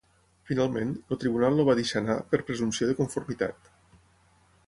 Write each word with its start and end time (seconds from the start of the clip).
Finalment, 0.51 0.93
el 1.15 1.19
tribunal 1.23 1.59
el 1.63 1.67
va 1.67 1.75
deixar 1.81 2.01
anar 2.01 2.15
per 2.33 2.41
"presumpció 2.49 2.89
de 2.93 2.97
conformitat". 3.03 3.71